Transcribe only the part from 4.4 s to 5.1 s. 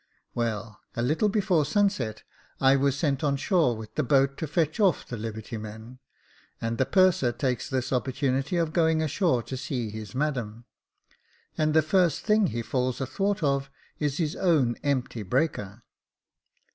fetch off